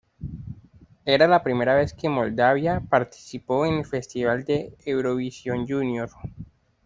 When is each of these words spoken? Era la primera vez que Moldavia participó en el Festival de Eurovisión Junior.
Era 1.05 1.27
la 1.27 1.43
primera 1.43 1.75
vez 1.75 1.93
que 1.93 2.09
Moldavia 2.09 2.79
participó 2.89 3.67
en 3.67 3.75
el 3.75 3.85
Festival 3.85 4.45
de 4.45 4.73
Eurovisión 4.83 5.67
Junior. 5.67 6.09